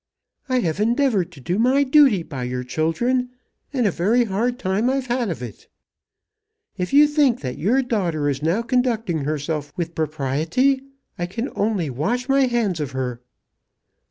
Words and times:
"I 0.49 0.61
have 0.61 0.79
endeavoured 0.79 1.31
to 1.33 1.39
do 1.39 1.59
my 1.59 1.83
duty 1.83 2.23
by 2.23 2.45
your 2.45 2.63
children, 2.63 3.29
and 3.71 3.85
a 3.85 3.91
very 3.91 4.23
hard 4.25 4.57
time 4.57 4.89
I've 4.89 5.05
had 5.05 5.29
of 5.29 5.43
it. 5.43 5.67
If 6.75 6.91
you 6.91 7.05
think 7.05 7.41
that 7.41 7.59
your 7.59 7.83
daughter 7.83 8.27
is 8.27 8.41
now 8.41 8.63
conducting 8.63 9.25
herself 9.25 9.71
with 9.77 9.93
propriety, 9.93 10.81
I 11.19 11.27
can 11.27 11.51
only 11.55 11.91
wash 11.91 12.27
my 12.27 12.47
hands 12.47 12.79
of 12.79 12.93
her." 12.93 13.21